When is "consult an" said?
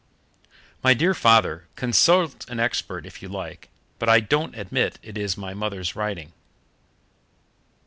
1.75-2.59